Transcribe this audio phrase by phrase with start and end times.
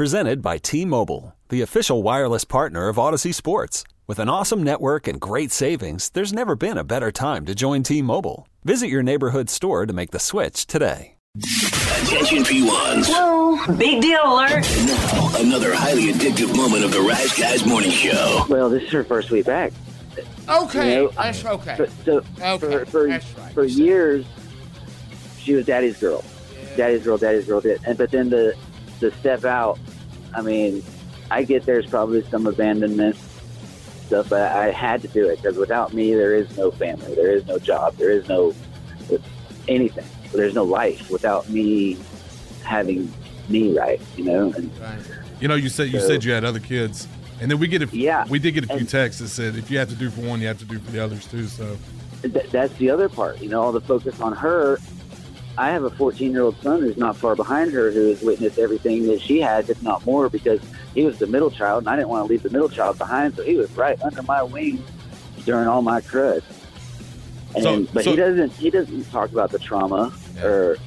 [0.00, 3.84] Presented by T Mobile, the official wireless partner of Audacy Sports.
[4.06, 7.82] With an awesome network and great savings, there's never been a better time to join
[7.82, 8.48] T Mobile.
[8.64, 11.16] Visit your neighborhood store to make the switch today.
[11.36, 13.08] Attention P1s.
[13.10, 14.64] Whoa, big deal alert.
[14.86, 18.46] Now, another highly addictive moment of the Rise Guys Morning Show.
[18.48, 19.70] Well, this is her first week back.
[20.48, 21.76] Okay, You know, that's okay.
[21.76, 23.52] So, so Okay, for, for, that's right.
[23.52, 24.24] for years,
[25.38, 26.24] she was daddy's girl.
[26.74, 27.60] Daddy's girl, daddy's girl.
[27.60, 28.56] dad- And but then the
[29.00, 29.78] the step out.
[30.34, 30.82] I mean,
[31.30, 33.16] I get there's probably some abandonment
[34.06, 37.30] stuff, but I had to do it because without me, there is no family, there
[37.32, 38.54] is no job, there is no
[39.68, 40.04] anything.
[40.32, 41.96] There's no life without me
[42.62, 43.12] having
[43.48, 44.00] me right.
[44.16, 44.70] You know, and
[45.40, 47.08] You know, you said you So- said you had other kids,
[47.40, 49.56] and then we get a Yeah, we did get a few and- texts that said
[49.56, 51.46] if you have to do for one, you have to do for the others too.
[51.46, 51.76] So
[52.22, 53.40] th- that's the other part.
[53.40, 54.78] You know, all the focus on her.
[55.60, 58.58] I have a 14 year old son who's not far behind her who has witnessed
[58.58, 60.58] everything that she has, if not more, because
[60.94, 63.36] he was the middle child, and I didn't want to leave the middle child behind,
[63.36, 64.82] so he was right under my wing
[65.44, 66.42] during all my crud.
[67.54, 70.78] And So- but so- he doesn't he doesn't talk about the trauma or,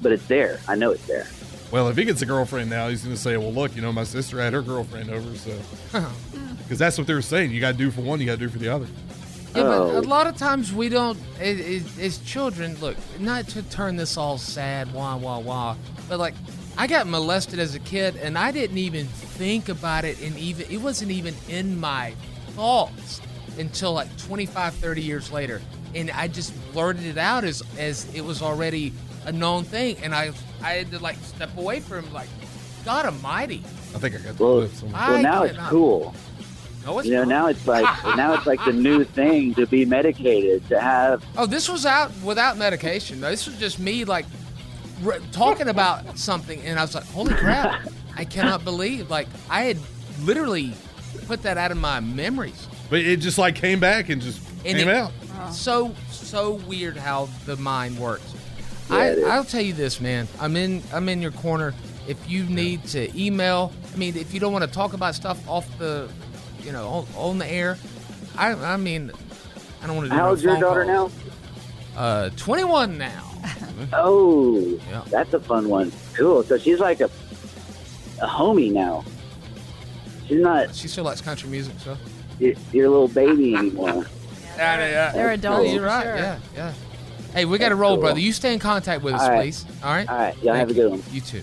[0.00, 0.60] but it's there.
[0.68, 1.26] I know it's there.
[1.72, 3.92] well, if he gets a girlfriend now, he's going to say, well, look, you know,
[3.92, 5.50] my sister had her girlfriend over, so
[6.58, 7.50] because that's what they were saying.
[7.50, 8.86] You got to do for one, you got to do for the other.
[9.56, 9.98] Yeah, but Oh.
[9.98, 11.18] a lot of times we don't.
[11.40, 15.76] It, it, as children, look, not to turn this all sad, wah wah wah,
[16.08, 16.34] but like,
[16.76, 20.66] I got molested as a kid, and I didn't even think about it, and even
[20.70, 22.12] it wasn't even in my
[22.54, 23.20] thoughts
[23.58, 25.62] until like 25, 30 years later,
[25.94, 28.92] and I just blurted it out as as it was already
[29.24, 30.32] a known thing, and I
[30.62, 32.28] I had to like step away from like,
[32.84, 33.62] God Almighty.
[33.94, 35.00] I think I got the Well, clip somewhere.
[35.08, 36.14] well now it's cannot- cool.
[36.86, 37.28] No, it's You know, not.
[37.28, 37.84] now it's like
[38.16, 42.12] now it's like the new thing to be medicated to have Oh, this was out
[42.24, 43.20] without medication.
[43.20, 44.24] This was just me like
[45.04, 47.88] r- talking about something, and I was like, "Holy crap!
[48.16, 49.78] I cannot believe!" Like I had
[50.22, 50.72] literally
[51.26, 52.68] put that out of my memories.
[52.88, 55.10] But it just like came back and just And came it- out.
[55.38, 55.50] Oh.
[55.52, 58.32] So so weird how the mind works.
[58.88, 58.96] Yeah.
[58.96, 60.28] I I'll tell you this, man.
[60.40, 61.74] I'm in I'm in your corner.
[62.06, 65.36] If you need to email, I mean, if you don't want to talk about stuff
[65.48, 66.08] off the,
[66.66, 67.78] you know, on, on the air,
[68.36, 69.12] I I mean,
[69.82, 70.10] I don't want to.
[70.10, 71.12] do How no old's your phone daughter calls.
[71.94, 72.00] now?
[72.00, 73.22] Uh, 21 now.
[73.92, 74.58] Oh,
[74.90, 75.04] Yeah.
[75.10, 75.92] that's a fun one.
[76.14, 76.42] Cool.
[76.42, 77.10] So she's like a
[78.20, 79.04] a homie now.
[80.26, 81.96] She's not She still likes country music, so.
[82.40, 84.04] You're a little baby anymore.
[84.56, 85.12] Yeah, yeah.
[85.12, 86.02] They're adults, you're right.
[86.02, 86.16] sure.
[86.16, 86.72] Yeah, yeah.
[87.34, 88.04] Hey, we got to roll, cool.
[88.04, 88.18] brother.
[88.20, 89.42] You stay in contact with us, All right.
[89.42, 89.66] please.
[89.84, 90.08] All right.
[90.08, 90.34] All right.
[90.36, 91.02] Y'all Thank have a good one.
[91.12, 91.42] You too.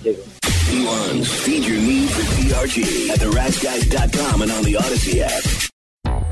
[0.65, 0.87] Take.
[0.87, 5.43] P1s, feed your need for TRG at theriseguys.com and on the Audacy app.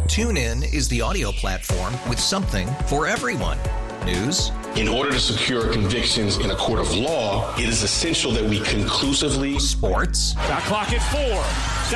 [0.08, 3.58] TuneIn is the audio platform with something for everyone.
[4.06, 4.52] News.
[4.76, 8.60] In order to secure convictions in a court of law, it is essential that we
[8.62, 9.60] conclusively.
[9.60, 10.34] Sports.
[10.34, 11.42] Got clock at four.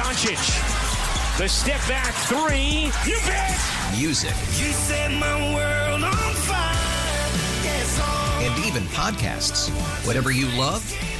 [0.02, 0.38] Doncic.
[1.38, 2.92] The step back three.
[3.06, 3.60] You bet.
[3.98, 4.30] Music.
[4.30, 6.76] You set my world on fire.
[7.64, 8.00] Yes.
[8.42, 9.70] And even podcasts.
[10.06, 10.84] Whatever you love,